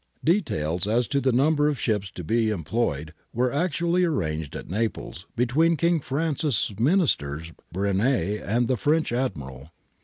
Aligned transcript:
Details 0.23 0.87
as 0.87 1.07
to 1.09 1.21
the 1.21 1.31
number 1.31 1.67
of 1.67 1.79
ships 1.79 2.09
to 2.09 2.23
be 2.23 2.49
employed 2.49 3.13
were 3.33 3.53
actually 3.53 4.03
arranged 4.03 4.55
at 4.55 4.67
Naples 4.67 5.27
between 5.35 5.77
King 5.77 5.99
Francis' 5.99 6.73
Ministers, 6.79 7.51
Brenier, 7.71 8.43
and 8.43 8.67
the 8.67 8.77
French 8.77 9.11
Admiral. 9.11 9.69